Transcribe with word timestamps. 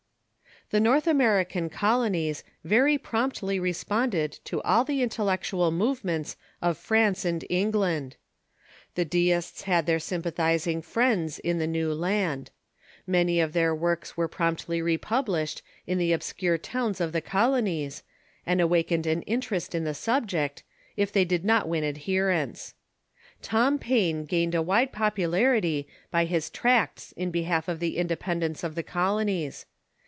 The 0.69 0.79
North 0.79 1.05
American 1.05 1.69
colonies 1.69 2.45
very 2.63 2.97
promptly 2.97 3.59
responded 3.59 4.39
to 4.45 4.61
all 4.61 4.85
the 4.85 5.01
intellectual 5.01 5.69
movements 5.69 6.37
of 6.61 6.77
France 6.77 7.25
and 7.25 7.43
England. 7.49 8.15
The 8.95 9.03
Deists 9.03 9.63
had 9.63 9.85
their 9.85 9.99
sympathizing 9.99 10.81
friends 10.81 11.39
in 11.39 11.59
the 11.59 11.67
new 11.67 11.93
land. 11.93 12.51
Many 13.05 13.41
of 13.41 13.51
their 13.51 13.75
works 13.75 14.15
were 14.15 14.29
promptly 14.29 14.81
republished 14.81 15.61
in 15.85 15.97
the 15.97 16.13
obscure 16.13 16.57
towns 16.57 16.99
310 16.99 17.01
THE 17.01 17.05
MODERN 17.05 17.23
CHURCH 17.23 17.25
of 17.25 17.25
the 17.25 17.29
colonies, 17.59 18.03
and 18.45 18.61
awakened 18.61 19.05
an 19.05 19.23
interest 19.23 19.75
in 19.75 19.83
the 19.83 19.93
subject, 19.93 20.63
if 20.95 21.11
they 21.11 21.25
did 21.25 21.43
not 21.43 21.67
win 21.67 21.83
adherents, 21.83 22.75
Tom 23.41 23.77
Paine 23.77 24.23
gained 24.23 24.55
a 24.55 24.61
wide 24.61 24.93
poi^ularity 24.93 25.87
by 26.09 26.23
his 26.23 26.49
tracts 26.49 27.11
in 27.17 27.29
behalf 27.29 27.67
of 27.67 27.81
the 27.81 27.97
indepen 27.97 28.37
fl™!TiA" 28.37 28.39
dence 28.39 28.63
of 28.63 28.75
the 28.75 28.83
colonies. 28.83 29.65